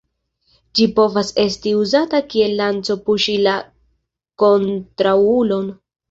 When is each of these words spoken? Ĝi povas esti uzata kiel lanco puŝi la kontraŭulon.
Ĝi 0.77 0.85
povas 0.99 1.27
esti 1.41 1.73
uzata 1.81 2.21
kiel 2.31 2.55
lanco 2.61 2.95
puŝi 3.09 3.35
la 3.49 3.53
kontraŭulon. 4.45 5.69